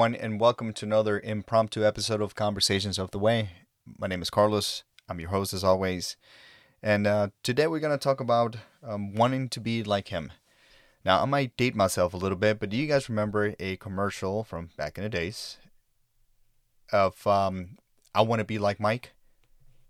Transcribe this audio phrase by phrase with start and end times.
[0.00, 3.50] Everyone, and welcome to another impromptu episode of Conversations of the Way.
[3.98, 4.82] My name is Carlos.
[5.10, 6.16] I'm your host, as always.
[6.82, 10.32] And uh, today we're going to talk about um, wanting to be like him.
[11.04, 14.42] Now, I might date myself a little bit, but do you guys remember a commercial
[14.42, 15.58] from back in the days
[16.90, 17.76] of um,
[18.14, 19.12] I want to be like Mike?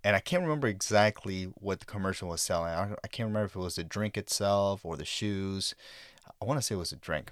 [0.02, 2.72] And I can't remember exactly what the commercial was selling.
[2.72, 5.76] I, I can't remember if it was the drink itself or the shoes.
[6.42, 7.30] I want to say it was a drink.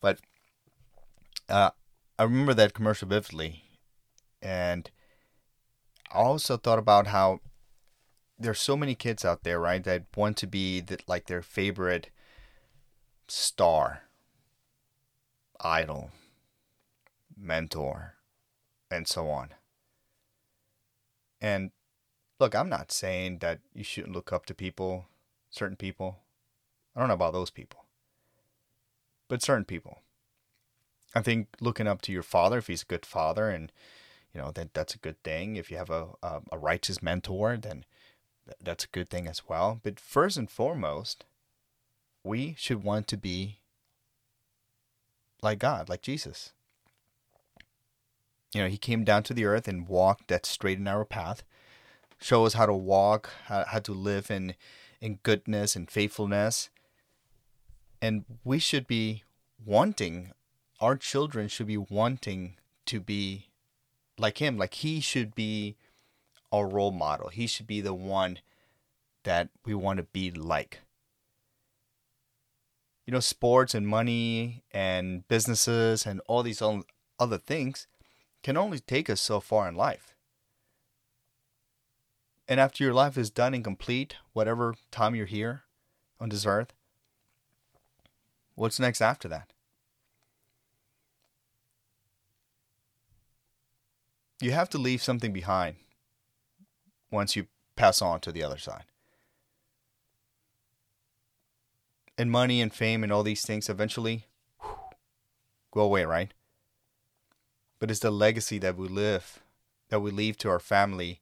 [0.00, 0.20] But
[1.50, 1.72] uh,
[2.18, 3.64] I remember that commercial vividly,
[4.40, 4.90] and
[6.10, 7.40] I also thought about how
[8.38, 12.10] there's so many kids out there, right, that want to be the, like their favorite
[13.28, 14.02] star,
[15.60, 16.10] idol,
[17.36, 18.14] mentor,
[18.90, 19.50] and so on.
[21.40, 21.70] And
[22.40, 25.06] look, I'm not saying that you shouldn't look up to people,
[25.50, 26.20] certain people.
[26.94, 27.84] I don't know about those people,
[29.28, 30.00] but certain people.
[31.16, 33.72] I think looking up to your father, if he's a good father, and
[34.34, 35.56] you know that that's a good thing.
[35.56, 37.86] If you have a a, a righteous mentor, then
[38.62, 39.80] that's a good thing as well.
[39.82, 41.24] But first and foremost,
[42.22, 43.60] we should want to be
[45.42, 46.52] like God, like Jesus.
[48.52, 51.44] You know, he came down to the earth and walked that straight and narrow path,
[52.20, 54.54] show us how to walk, how, how to live in
[55.00, 56.68] in goodness and faithfulness.
[58.02, 59.24] And we should be
[59.64, 60.32] wanting
[60.80, 63.48] our children should be wanting to be
[64.18, 64.56] like him.
[64.56, 65.76] Like he should be
[66.52, 67.28] our role model.
[67.28, 68.38] He should be the one
[69.24, 70.80] that we want to be like.
[73.06, 76.62] You know, sports and money and businesses and all these
[77.18, 77.86] other things
[78.42, 80.14] can only take us so far in life.
[82.48, 85.62] And after your life is done and complete, whatever time you're here
[86.20, 86.72] on this earth,
[88.54, 89.52] what's next after that?
[94.40, 95.76] You have to leave something behind
[97.10, 98.84] once you pass on to the other side.
[102.18, 104.26] And money and fame and all these things eventually
[104.60, 104.76] whew,
[105.70, 106.32] go away, right?
[107.78, 109.40] But it's the legacy that we live,
[109.90, 111.20] that we leave to our family,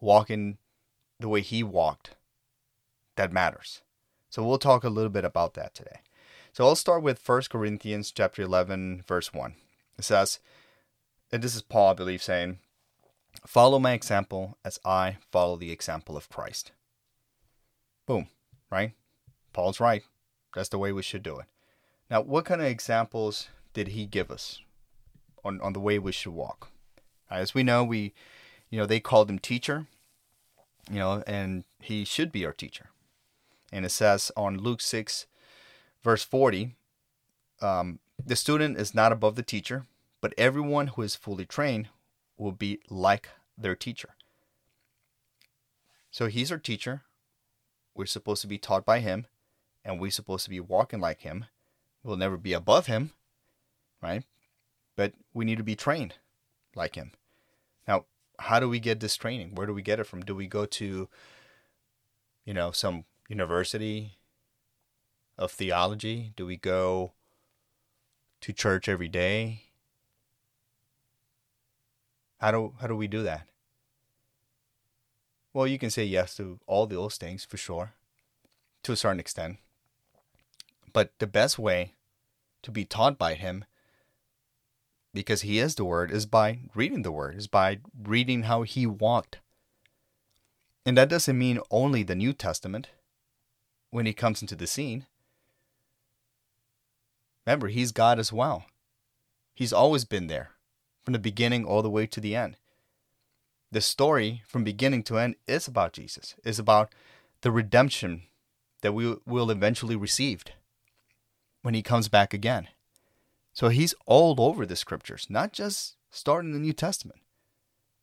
[0.00, 0.58] walking
[1.18, 2.16] the way he walked,
[3.16, 3.82] that matters.
[4.30, 6.00] So we'll talk a little bit about that today.
[6.52, 9.54] So I'll start with 1 Corinthians chapter 11 verse 1.
[9.98, 10.38] It says,
[11.32, 12.58] and this is Paul, I believe, saying,
[13.46, 16.72] Follow my example as I follow the example of Christ.
[18.06, 18.28] Boom,
[18.70, 18.92] right?
[19.52, 20.02] Paul's right.
[20.54, 21.46] That's the way we should do it.
[22.10, 24.60] Now, what kind of examples did he give us
[25.44, 26.70] on, on the way we should walk?
[27.30, 28.12] As we know, we,
[28.68, 29.86] you know, they called him teacher,
[30.90, 32.86] you know, and he should be our teacher.
[33.72, 35.26] And it says on Luke 6,
[36.02, 36.74] verse 40,
[37.62, 39.86] um, the student is not above the teacher,
[40.20, 41.88] but everyone who is fully trained
[42.36, 44.10] will be like their teacher.
[46.10, 47.02] So he's our teacher.
[47.94, 49.26] We're supposed to be taught by him,
[49.84, 51.46] and we're supposed to be walking like him.
[52.02, 53.10] We'll never be above him,
[54.02, 54.24] right?
[54.96, 56.14] But we need to be trained
[56.74, 57.12] like him.
[57.86, 58.06] Now,
[58.38, 59.54] how do we get this training?
[59.54, 60.22] Where do we get it from?
[60.22, 61.08] Do we go to,
[62.44, 64.18] you know, some university
[65.36, 66.32] of theology?
[66.36, 67.12] Do we go
[68.40, 69.69] to church every day?
[72.40, 73.46] How do how do we do that?
[75.52, 77.92] Well, you can say yes to all those things for sure,
[78.82, 79.58] to a certain extent.
[80.92, 81.92] But the best way
[82.62, 83.64] to be taught by him,
[85.12, 88.86] because he is the word, is by reading the word, is by reading how he
[88.86, 89.38] walked.
[90.86, 92.88] And that doesn't mean only the New Testament
[93.90, 95.04] when he comes into the scene.
[97.44, 98.64] Remember, he's God as well.
[99.52, 100.52] He's always been there
[101.04, 102.56] from the beginning all the way to the end.
[103.72, 106.92] The story from beginning to end is about Jesus, is about
[107.42, 108.22] the redemption
[108.82, 110.44] that we will eventually receive
[111.62, 112.68] when he comes back again.
[113.52, 117.20] So he's all over the scriptures, not just starting the New Testament,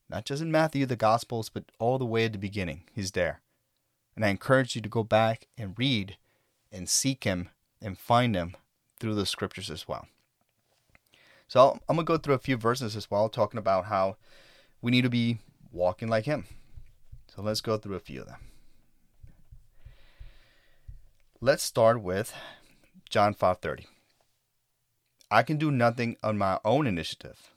[0.09, 2.83] not just in Matthew, the Gospels, but all the way at the beginning.
[2.93, 3.41] He's there.
[4.15, 6.17] And I encourage you to go back and read
[6.71, 7.50] and seek him
[7.81, 8.55] and find him
[9.00, 10.07] through the scriptures as well.
[11.47, 14.17] So I'm going to go through a few verses as well, talking about how
[14.81, 15.39] we need to be
[15.71, 16.45] walking like Him.
[17.33, 18.39] So let's go through a few of them.
[21.39, 22.33] Let's start with
[23.09, 23.85] John 5:30.
[25.29, 27.51] I can do nothing on my own initiative.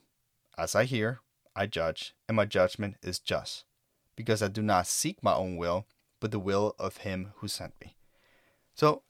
[0.57, 1.19] As I hear,
[1.55, 3.65] I judge, and my judgment is just,
[4.15, 5.85] because I do not seek my own will,
[6.19, 7.95] but the will of him who sent me.
[8.75, 9.03] So,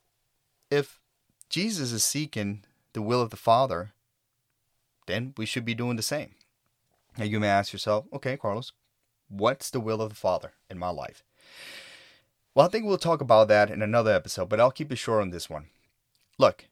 [0.69, 0.99] if
[1.49, 2.63] Jesus is seeking
[2.93, 3.93] the will of the Father,
[5.07, 6.35] then we should be doing the same.
[7.17, 8.71] Now you may ask yourself, okay, Carlos,
[9.29, 11.23] what's the will of the Father in my life?
[12.53, 15.21] Well, I think we'll talk about that in another episode, but I'll keep it short
[15.21, 15.67] on this one.
[16.37, 16.65] Look,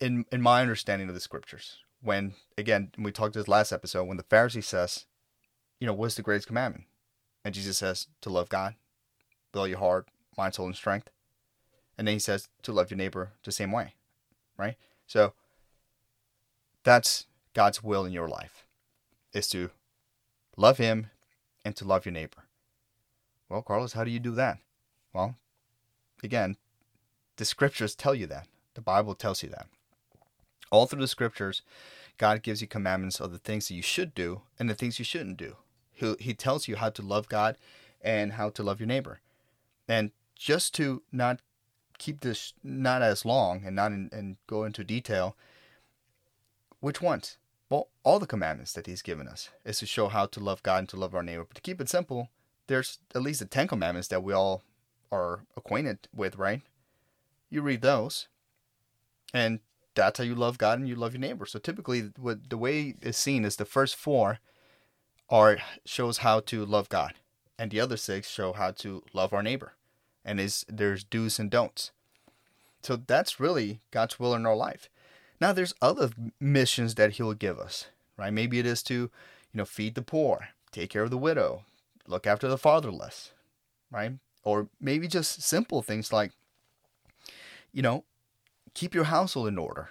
[0.00, 4.16] in in my understanding of the scriptures, when again we talked this last episode, when
[4.16, 5.06] the Pharisee says,
[5.80, 6.84] you know, what's the greatest commandment?
[7.44, 8.74] And Jesus says to love God
[9.52, 11.10] with all your heart, mind, soul, and strength.
[11.96, 13.94] And then he says to love your neighbor the same way.
[14.58, 14.76] Right?
[15.06, 15.34] So
[16.84, 18.64] that's God's will in your life.
[19.32, 19.70] Is to
[20.56, 21.10] love him
[21.64, 22.44] and to love your neighbor.
[23.48, 24.58] Well, Carlos, how do you do that?
[25.12, 25.36] Well,
[26.22, 26.56] again,
[27.36, 28.46] the scriptures tell you that.
[28.74, 29.66] The Bible tells you that.
[30.70, 31.62] All through the scriptures,
[32.18, 35.04] God gives you commandments of the things that you should do and the things you
[35.04, 35.56] shouldn't do.
[35.92, 37.56] He, he tells you how to love God
[38.00, 39.20] and how to love your neighbor.
[39.88, 41.40] And just to not
[41.98, 45.36] keep this not as long and not in, and go into detail,
[46.84, 47.38] which ones?
[47.70, 50.80] Well, all the commandments that he's given us is to show how to love God
[50.80, 51.46] and to love our neighbor.
[51.48, 52.28] But to keep it simple,
[52.66, 54.62] there's at least the Ten Commandments that we all
[55.10, 56.60] are acquainted with, right?
[57.48, 58.28] You read those,
[59.32, 59.60] and
[59.94, 61.46] that's how you love God and you love your neighbor.
[61.46, 64.40] So typically, what the way is seen is the first four
[65.30, 67.14] are shows how to love God,
[67.58, 69.72] and the other six show how to love our neighbor,
[70.22, 71.92] and is there's do's and don'ts.
[72.82, 74.90] So that's really God's will in our life.
[75.40, 76.10] Now there's other
[76.40, 77.86] missions that He'll give us,
[78.16, 78.32] right?
[78.32, 79.10] Maybe it is to, you
[79.54, 81.64] know, feed the poor, take care of the widow,
[82.06, 83.32] look after the fatherless,
[83.90, 84.12] right?
[84.42, 86.32] Or maybe just simple things like,
[87.72, 88.04] you know,
[88.74, 89.90] keep your household in order,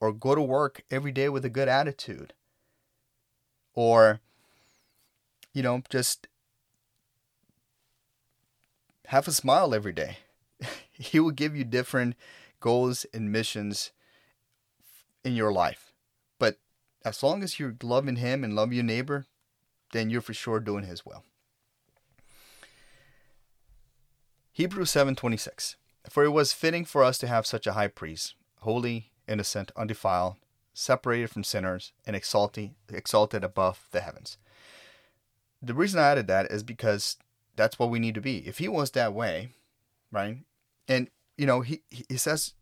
[0.00, 2.32] or go to work every day with a good attitude,
[3.74, 4.20] or,
[5.52, 6.28] you know, just
[9.06, 10.18] have a smile every day.
[10.92, 12.14] he will give you different
[12.60, 13.90] goals and missions
[15.24, 15.92] in your life.
[16.38, 16.58] But
[17.04, 19.26] as long as you're loving him and love your neighbor,
[19.92, 21.24] then you're for sure doing his will.
[24.52, 25.76] Hebrews 7:26
[26.08, 30.36] For it was fitting for us to have such a high priest, holy, innocent, undefiled,
[30.74, 34.38] separated from sinners, and exalted exalted above the heavens.
[35.62, 37.16] The reason I added that is because
[37.56, 38.46] that's what we need to be.
[38.46, 39.50] If he was that way,
[40.10, 40.38] right?
[40.88, 42.54] And you know, he he says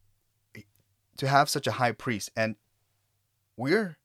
[1.18, 2.56] to have such a high priest and
[3.56, 3.98] we're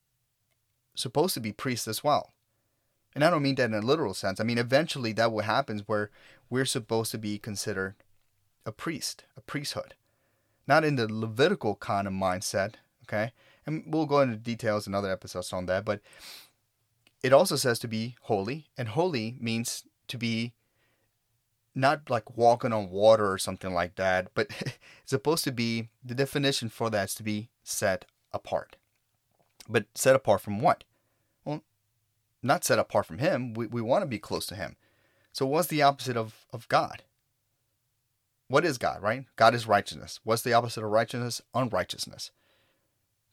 [0.95, 2.33] supposed to be priests as well.
[3.15, 4.39] And I don't mean that in a literal sense.
[4.39, 6.09] I mean, eventually that will happen where
[6.49, 7.95] we're supposed to be considered
[8.65, 9.93] a priest, a priesthood.
[10.67, 13.31] Not in the Levitical kind of mindset, okay?
[13.65, 16.01] And we'll go into details in other episodes on that, but
[17.21, 20.53] it also says to be holy, and holy means to be
[21.75, 26.15] not like walking on water or something like that, but it's supposed to be the
[26.15, 28.75] definition for that is to be set apart.
[29.67, 30.83] But set apart from what?
[31.45, 31.63] Well,
[32.41, 33.53] not set apart from Him.
[33.53, 34.75] We, we want to be close to Him.
[35.31, 37.03] So, what's the opposite of, of God?
[38.47, 39.25] What is God, right?
[39.35, 40.19] God is righteousness.
[40.23, 41.41] What's the opposite of righteousness?
[41.55, 42.31] Unrighteousness.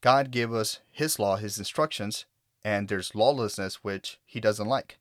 [0.00, 2.24] God gave us His law, His instructions,
[2.64, 4.98] and there's lawlessness which He doesn't like.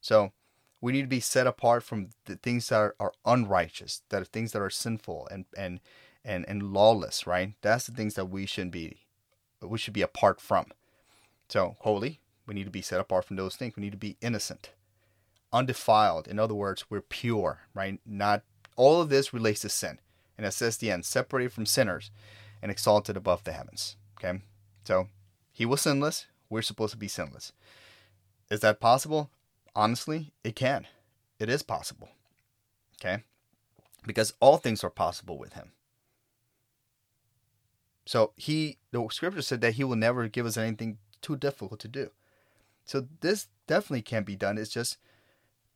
[0.00, 0.32] So,
[0.80, 4.26] we need to be set apart from the things that are, are unrighteous, that are
[4.26, 5.80] things that are sinful and, and
[6.24, 7.54] and and lawless, right?
[7.62, 8.98] That's the things that we should be
[9.60, 10.66] we should be apart from.
[11.48, 13.76] So holy, we need to be set apart from those things.
[13.76, 14.70] We need to be innocent,
[15.52, 16.28] undefiled.
[16.28, 18.00] In other words, we're pure, right?
[18.06, 18.42] Not
[18.76, 19.98] all of this relates to sin.
[20.36, 22.10] And it says the end, separated from sinners
[22.60, 23.96] and exalted above the heavens.
[24.18, 24.40] Okay?
[24.84, 25.08] So
[25.52, 26.26] he was sinless.
[26.50, 27.52] We're supposed to be sinless.
[28.50, 29.30] Is that possible?
[29.74, 30.86] Honestly, it can.
[31.38, 32.10] It is possible.
[33.00, 33.22] Okay?
[34.06, 35.72] Because all things are possible with him.
[38.06, 41.88] So he the scripture said that he will never give us anything too difficult to
[41.88, 42.10] do.
[42.84, 44.58] So this definitely can be done.
[44.58, 44.98] It's just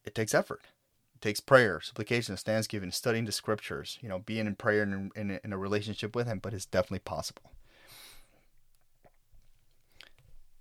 [0.04, 0.62] it takes effort.
[1.14, 5.40] It takes prayer, supplication, thanksgiving, studying the scriptures, you know, being in prayer and in,
[5.42, 7.50] in a relationship with him, but it's definitely possible.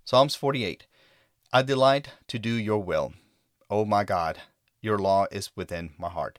[0.04, 0.86] Psalms 48.
[1.52, 3.12] I delight to do your will.
[3.70, 4.38] Oh my God,
[4.80, 6.38] your law is within my heart.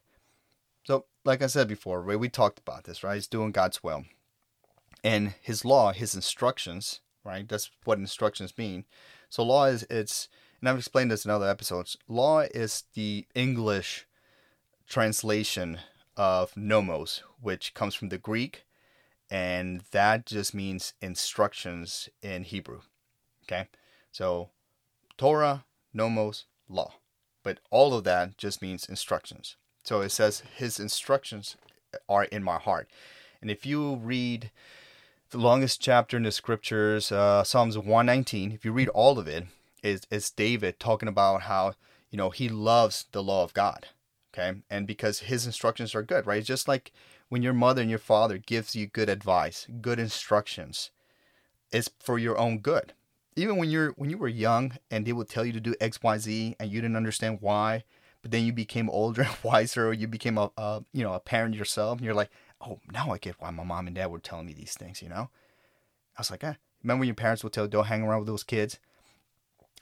[0.84, 3.16] So, like I said before, we talked about this, right?
[3.16, 4.06] He's doing God's will.
[5.04, 7.48] And his law, his instructions, right?
[7.48, 8.86] That's what instructions mean.
[9.30, 10.28] So law is it's
[10.60, 11.98] and I've explained this in other episodes.
[12.08, 14.06] Law is the English
[14.88, 15.80] translation
[16.18, 18.66] of nomos, which comes from the Greek,
[19.30, 22.82] and that just means instructions in Hebrew.
[23.44, 23.68] Okay?
[24.12, 24.50] So
[25.18, 26.94] Torah, nomos, law.
[27.50, 29.56] But all of that just means instructions.
[29.84, 31.58] So it says his instructions
[32.08, 32.88] are in my heart.
[33.42, 34.52] And if you read
[35.32, 38.52] the longest chapter in the scriptures, uh, Psalms 119.
[38.52, 39.48] If you read all of it,
[39.82, 41.74] is is David talking about how
[42.12, 43.88] you know he loves the law of God,
[44.32, 46.38] okay, and because his instructions are good, right?
[46.38, 46.92] It's just like
[47.30, 50.92] when your mother and your father gives you good advice, good instructions,
[51.72, 52.94] it's for your own good.
[53.36, 56.02] Even when you're when you were young and they would tell you to do X,
[56.02, 57.84] Y, Z, and you didn't understand why,
[58.22, 61.20] but then you became older and wiser, or you became a, a you know a
[61.20, 62.32] parent yourself, and you're like,
[62.62, 65.02] oh, now I get why my mom and dad were telling me these things.
[65.02, 65.30] You know,
[66.18, 66.56] I was like, eh.
[66.84, 68.80] Remember when your parents would tell you don't hang around with those kids,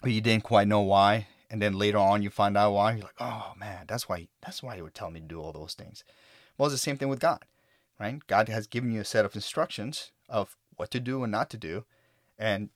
[0.01, 2.93] but you didn't quite know why, and then later on you find out why.
[2.93, 5.51] You're like, oh man, that's why that's why he would tell me to do all
[5.51, 6.03] those things.
[6.57, 7.45] Well, it's the same thing with God,
[7.99, 8.25] right?
[8.27, 11.57] God has given you a set of instructions of what to do and not to
[11.57, 11.85] do,
[12.37, 12.69] and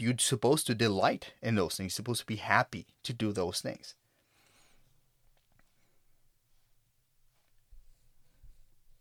[0.00, 1.92] you're supposed to delight in those things.
[1.92, 3.94] You're supposed to be happy to do those things.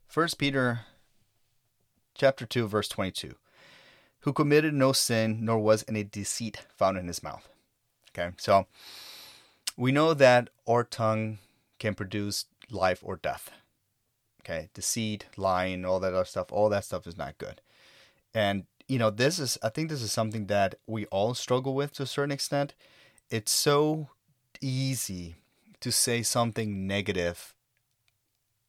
[0.07, 0.81] First Peter
[2.15, 3.35] chapter 2 verse 22
[4.21, 7.47] who committed no sin nor was any deceit found in his mouth.
[8.09, 8.35] Okay?
[8.37, 8.67] So
[9.77, 11.37] we know that our tongue
[11.77, 13.51] can produce life or death.
[14.41, 14.69] Okay?
[14.73, 17.61] Deceit, lying, all that other stuff, all that stuff is not good.
[18.33, 21.93] And you know, this is I think this is something that we all struggle with
[21.93, 22.73] to a certain extent.
[23.29, 24.09] It's so
[24.59, 25.35] easy
[25.79, 27.53] to say something negative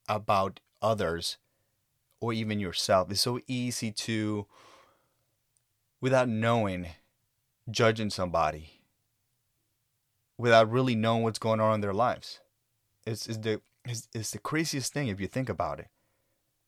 [0.08, 1.38] about others
[2.20, 3.10] or even yourself.
[3.10, 4.46] It's so easy to,
[6.00, 6.88] without knowing,
[7.70, 8.82] judging somebody,
[10.36, 12.40] without really knowing what's going on in their lives.
[13.06, 15.88] It's, it's the it's, it's the craziest thing if you think about it.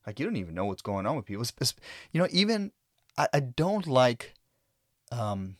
[0.07, 1.43] Like you don't even know what's going on with people.
[1.43, 1.75] It's,
[2.11, 2.71] you know, even
[3.17, 4.33] I, I don't like
[5.11, 5.57] um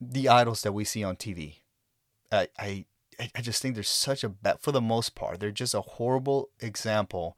[0.00, 1.56] the idols that we see on TV.
[2.32, 2.86] I I
[3.34, 6.48] I just think they're such a bad, for the most part, they're just a horrible
[6.60, 7.36] example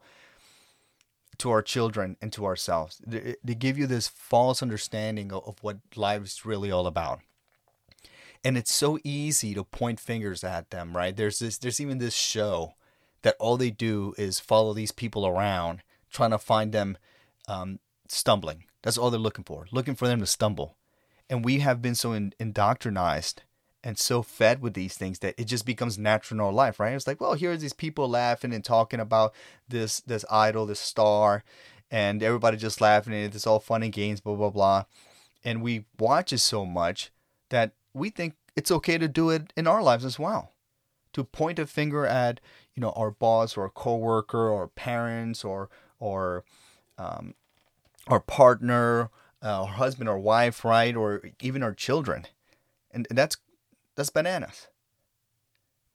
[1.39, 3.01] to our children and to ourselves.
[3.05, 7.19] They, they give you this false understanding of, of what life is really all about.
[8.45, 11.15] And it's so easy to point fingers at them, right?
[11.15, 12.75] There's this, there's even this show
[13.23, 15.81] that all they do is follow these people around,
[16.11, 16.97] trying to find them
[17.47, 17.79] um,
[18.13, 18.65] stumbling.
[18.81, 20.77] That's all they're looking for, looking for them to stumble.
[21.29, 23.35] And we have been so in, indoctrinized
[23.83, 26.93] and so fed with these things that it just becomes natural in our life, right?
[26.93, 29.33] It's like, well, here's these people laughing and talking about
[29.67, 31.43] this this idol, this star,
[31.91, 34.85] and everybody just laughing and it's all fun and games, blah blah blah.
[35.43, 37.11] And we watch it so much
[37.49, 40.51] that we think it's okay to do it in our lives as well.
[41.13, 42.39] To point a finger at,
[42.73, 46.43] you know, our boss or a coworker or parents or or
[46.97, 47.35] um,
[48.07, 49.09] our partner,
[49.41, 52.25] uh, our husband or wife, right, or even our children,
[52.91, 53.37] and that's
[53.95, 54.67] that's bananas.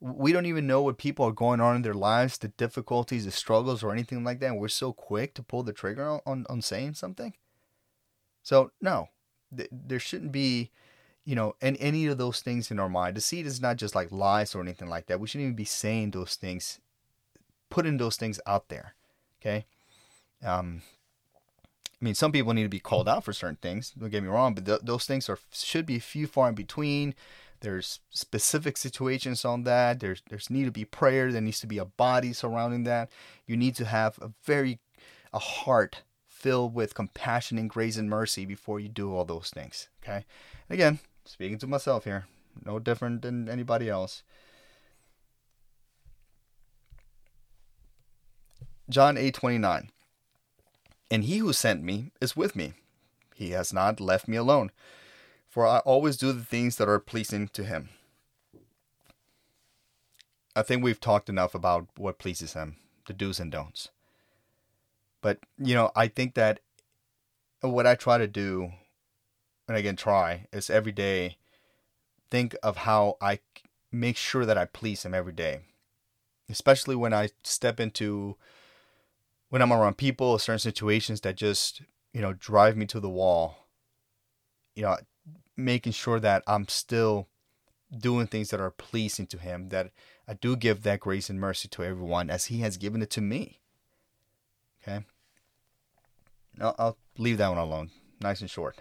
[0.00, 3.32] We don't even know what people are going on in their lives, the difficulties, the
[3.32, 4.52] struggles, or anything like that.
[4.52, 7.34] And we're so quick to pull the trigger on, on, saying something.
[8.44, 9.08] So, no,
[9.56, 10.70] th- there shouldn't be,
[11.24, 13.16] you know, any, any of those things in our mind.
[13.16, 15.18] Deceit is not just like lies or anything like that.
[15.18, 16.78] We shouldn't even be saying those things,
[17.68, 18.94] putting those things out there.
[19.40, 19.66] Okay.
[20.44, 20.82] Um,
[22.00, 23.90] I mean, some people need to be called out for certain things.
[23.90, 27.14] Don't get me wrong, but th- those things are should be few far in between.
[27.60, 29.98] There's specific situations on that.
[29.98, 31.32] There's there's need to be prayer.
[31.32, 33.10] There needs to be a body surrounding that.
[33.46, 34.78] You need to have a very
[35.32, 39.88] a heart filled with compassion and grace and mercy before you do all those things.
[40.02, 40.24] Okay.
[40.70, 42.26] Again, speaking to myself here,
[42.64, 44.22] no different than anybody else.
[48.88, 49.90] John 8 29.
[51.10, 52.74] And he who sent me is with me.
[53.34, 54.70] He has not left me alone,
[55.48, 57.90] for I always do the things that are pleasing to him.
[60.56, 63.90] I think we've talked enough about what pleases him, the do's and don'ts.
[65.22, 66.60] But, you know, I think that
[67.60, 68.72] what I try to do,
[69.68, 71.36] and again, try, is every day
[72.30, 73.38] think of how I
[73.90, 75.60] make sure that I please him every day.
[76.50, 78.36] Especially when I step into,
[79.50, 83.68] when I'm around people, certain situations that just, you know, drive me to the wall.
[84.74, 84.96] You know,
[85.56, 87.28] making sure that I'm still
[87.96, 89.90] doing things that are pleasing to Him, that
[90.26, 93.20] I do give that grace and mercy to everyone as He has given it to
[93.20, 93.60] me.
[94.82, 95.04] Okay?
[96.60, 97.90] I'll, I'll leave that one alone.
[98.20, 98.78] Nice and short.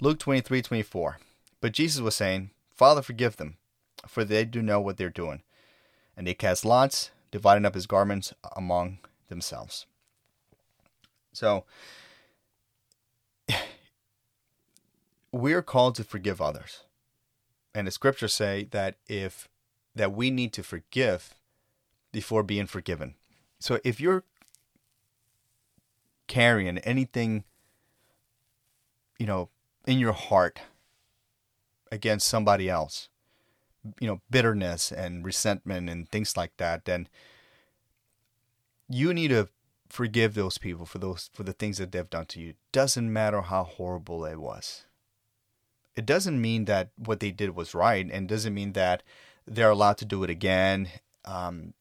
[0.00, 1.18] Luke 23 24.
[1.60, 3.56] But Jesus was saying, Father, forgive them,
[4.06, 5.42] for they do know what they're doing.
[6.16, 9.86] And they cast lots, dividing up his garments among themselves.
[11.32, 11.64] So
[15.32, 16.84] we're called to forgive others.
[17.74, 19.48] And the scriptures say that if
[19.94, 21.34] that we need to forgive
[22.12, 23.14] before being forgiven.
[23.58, 24.24] So if you're
[26.26, 27.44] carrying anything,
[29.18, 29.48] you know,
[29.86, 30.60] in your heart
[31.90, 33.08] against somebody else,
[34.00, 37.08] you know, bitterness and resentment and things like that, then
[38.88, 39.48] you need to
[39.88, 42.54] forgive those people for those for the things that they've done to you.
[42.72, 44.84] Doesn't matter how horrible it was.
[45.94, 49.02] It doesn't mean that what they did was right, and doesn't mean that
[49.46, 50.88] they're allowed to do it again.
[51.24, 51.74] Um,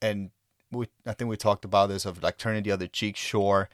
[0.00, 0.30] and
[0.70, 3.68] we, I think we talked about this of like turning the other cheek, sure,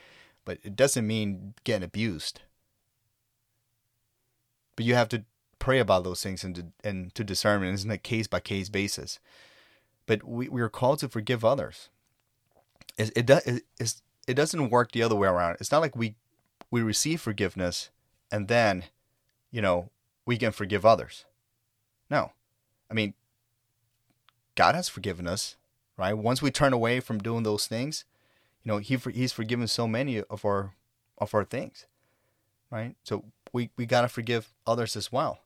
[0.45, 2.41] but it doesn't mean getting abused.
[4.75, 5.25] But you have to
[5.63, 9.19] pray about those things and to, and to discern, it's a case by case basis.
[10.07, 11.89] But we, we are called to forgive others.
[12.99, 13.31] It, it,
[13.79, 13.95] it,
[14.27, 15.57] it doesn't work the other way around.
[15.61, 16.15] It's not like we
[16.71, 17.91] we receive forgiveness
[18.31, 18.85] and then,
[19.51, 19.91] you know,
[20.25, 21.27] we can forgive others.
[22.11, 22.33] No.
[22.91, 23.15] I mean,
[24.55, 25.57] God has forgiven us
[25.97, 26.15] right?
[26.15, 28.05] Once we turn away from doing those things,
[28.63, 30.75] you know, he he's forgiven so many of our
[31.19, 31.87] of our things,
[32.71, 32.97] right?
[33.05, 35.42] So we we got to forgive others as well.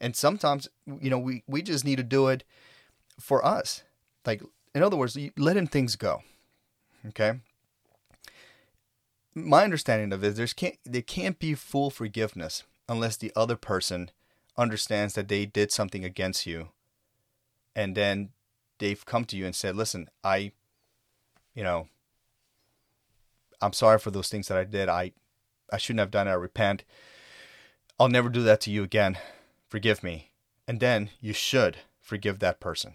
[0.00, 0.68] And sometimes,
[1.00, 2.44] you know, we we just need to do it
[3.18, 3.82] for us.
[4.24, 4.42] Like
[4.74, 6.22] in other words, letting things go.
[7.08, 7.40] Okay?
[9.34, 14.10] My understanding of it, there's can't there can't be full forgiveness unless the other person
[14.56, 16.68] understands that they did something against you
[17.76, 18.30] and then
[18.78, 20.52] they've come to you and said, "Listen, I,
[21.54, 21.88] you know,
[23.60, 24.88] I'm sorry for those things that I did.
[24.88, 25.12] I,
[25.70, 26.32] I shouldn't have done it.
[26.32, 26.82] I repent.
[28.00, 29.18] I'll never do that to you again.
[29.68, 30.32] Forgive me."
[30.68, 32.94] And then you should forgive that person.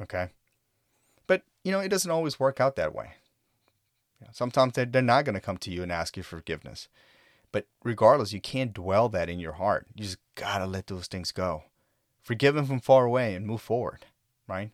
[0.00, 0.28] Okay.
[1.26, 3.12] But you know, it doesn't always work out that way.
[4.32, 6.88] sometimes they're, not going to come to you and ask you for forgiveness.
[7.52, 9.86] But regardless, you can't dwell that in your heart.
[9.94, 11.64] You just gotta let those things go.
[12.22, 14.04] Forgive them from far away and move forward
[14.46, 14.70] right?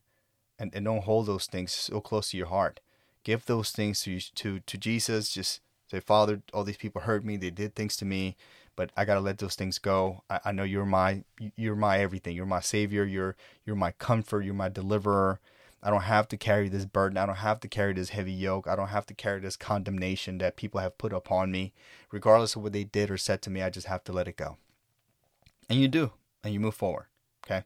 [0.58, 2.80] And and don't hold those things so close to your heart.
[3.24, 5.32] Give those things to to to Jesus.
[5.32, 5.60] Just
[5.90, 7.37] say, Father, all these people hurt me.
[7.37, 8.37] They did things to me,
[8.76, 10.22] but I gotta let those things go.
[10.30, 11.24] I, I know you're my
[11.56, 12.37] you're my everything.
[12.37, 13.04] You're my savior.
[13.04, 14.42] You're you're my comfort.
[14.44, 15.40] You're my deliverer.
[15.82, 17.18] I don't have to carry this burden.
[17.18, 18.68] I don't have to carry this heavy yoke.
[18.68, 21.72] I don't have to carry this condemnation that people have put upon me.
[22.12, 24.37] Regardless of what they did or said to me, I just have to let it
[24.37, 24.58] go.
[25.68, 26.12] And you do,
[26.44, 27.06] and you move forward.
[27.44, 27.64] Okay.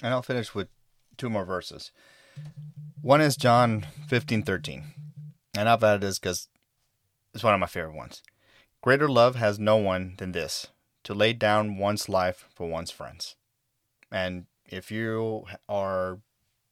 [0.00, 0.68] And I'll finish with
[1.16, 1.90] two more verses.
[3.00, 4.84] One is John 15 13.
[5.56, 6.48] And I've added this because
[7.34, 8.22] it's one of my favorite ones.
[8.82, 10.66] Greater love has no one than this
[11.04, 13.36] to lay down one's life for one's friends.
[14.10, 16.18] And if you are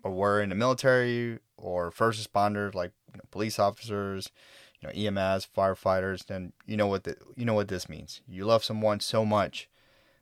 [0.03, 4.31] or were in the military or first responders like you know, police officers,
[4.81, 8.23] you know EMS, firefighters, then you know what the, you know what this means.
[8.27, 9.69] You love someone so much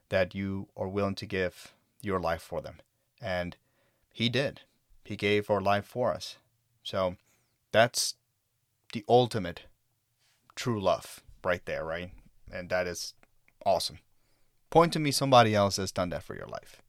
[0.09, 2.75] that you are willing to give your life for them.
[3.19, 3.57] And
[4.13, 4.61] he did.
[5.05, 6.37] He gave our life for us.
[6.83, 7.15] So
[7.71, 8.13] that's
[8.93, 9.63] the ultimate
[10.55, 12.11] true love right there, right?
[12.51, 13.13] And that is
[13.65, 13.99] awesome.
[14.69, 16.81] Point to me somebody else has done that for your life.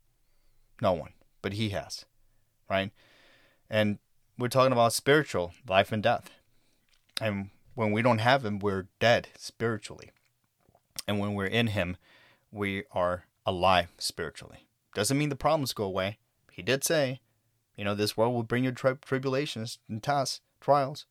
[0.82, 2.04] No one, but he has,
[2.68, 2.90] right?
[3.68, 3.98] And
[4.38, 6.30] we're talking about spiritual life and death.
[7.20, 10.10] And when we don't have him, we're dead spiritually.
[11.06, 11.96] And when we're in him,
[12.50, 14.66] we are alive spiritually.
[14.94, 16.18] Doesn't mean the problems go away.
[16.50, 17.20] He did say,
[17.76, 21.06] you know, this world will bring you tri- tribulations and tests, trials.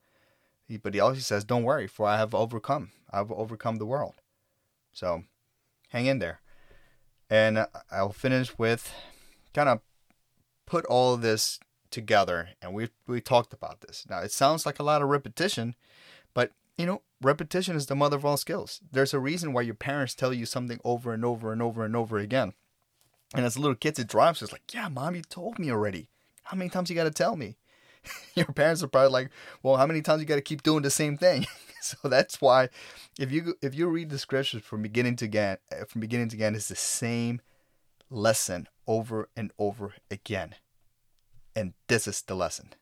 [0.83, 2.91] But he also says, don't worry, for I have overcome.
[3.11, 4.15] I've overcome the world.
[4.91, 5.23] So
[5.89, 6.41] hang in there.
[7.29, 8.91] And I'll finish with
[9.53, 9.81] kind of
[10.65, 11.59] put all of this
[11.91, 12.49] together.
[12.61, 14.05] And we we talked about this.
[14.09, 15.75] Now, it sounds like a lot of repetition,
[16.33, 18.79] but, you know, repetition is the mother of all skills.
[18.91, 21.95] There's a reason why your parents tell you something over and over and over and
[21.95, 22.53] over again.
[23.35, 26.09] And as little kids, it drives us like, yeah, mom, you told me already.
[26.43, 27.57] How many times you got to tell me?
[28.35, 29.29] Your parents are probably like,
[29.61, 31.45] well, how many times you got to keep doing the same thing?
[31.81, 32.69] so that's why,
[33.17, 36.35] if you if you read the scriptures from beginning to again, uh, from beginning to
[36.35, 37.41] again, it's the same
[38.09, 40.55] lesson over and over again.
[41.55, 42.73] And this is the lesson.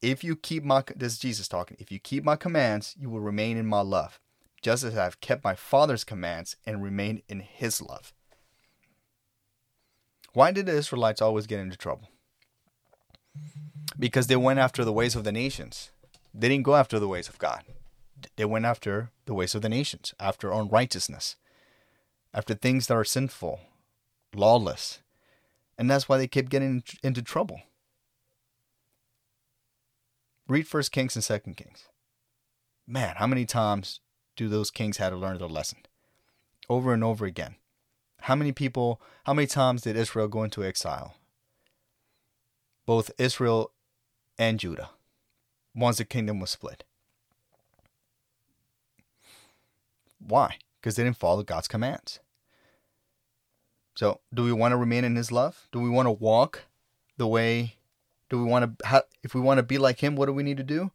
[0.00, 1.76] If you keep my this is Jesus talking.
[1.80, 4.20] If you keep my commands, you will remain in my love,
[4.60, 8.12] just as I have kept my Father's commands and remained in His love.
[10.34, 12.08] Why did the Israelites always get into trouble?
[13.98, 15.91] Because they went after the ways of the nations.
[16.34, 17.62] They didn't go after the ways of God.
[18.36, 21.36] They went after the ways of the nations, after unrighteousness,
[22.32, 23.60] after things that are sinful,
[24.34, 25.00] lawless.
[25.76, 27.60] And that's why they kept getting into trouble.
[30.48, 31.88] Read First Kings and Second Kings.
[32.86, 34.00] Man, how many times
[34.36, 35.80] do those kings had to learn their lesson?
[36.68, 37.56] Over and over again.
[38.22, 41.14] How many people, how many times did Israel go into exile?
[42.86, 43.72] both Israel
[44.38, 44.90] and Judah
[45.74, 46.84] once the kingdom was split.
[50.18, 50.56] Why?
[50.80, 52.20] Because they didn't follow God's commands.
[53.94, 55.68] So, do we want to remain in His love?
[55.72, 56.64] Do we want to walk
[57.16, 57.76] the way?
[58.30, 59.04] Do we want to?
[59.22, 60.90] If we want to be like Him, what do we need to do?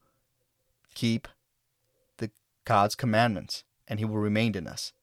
[0.96, 1.28] Keep
[2.18, 2.32] the
[2.66, 4.94] God's commandments, and He will remain in us,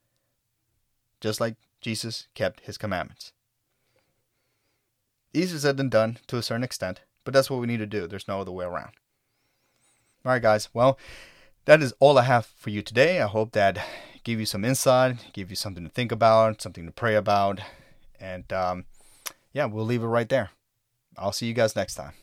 [1.20, 3.32] just like Jesus kept His commandments.
[5.32, 8.06] Easier said than done to a certain extent, but that's what we need to do.
[8.06, 8.92] There's no other way around.
[10.24, 10.70] All right, guys.
[10.72, 10.98] Well,
[11.66, 13.20] that is all I have for you today.
[13.20, 13.78] I hope that
[14.22, 17.60] gave you some insight, give you something to think about, something to pray about.
[18.18, 18.87] And um,
[19.52, 20.48] yeah, we'll leave it right there.
[21.18, 22.14] I'll see you guys next time.